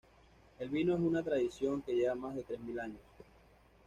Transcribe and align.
El 0.57 0.69
vino 0.69 0.95
es 0.95 0.99
una 0.99 1.21
tradición 1.21 1.83
que 1.83 1.93
lleva 1.93 2.15
más 2.15 2.33
de 2.35 2.41
tres 2.41 2.59
mil 2.61 2.79
años. 2.79 3.01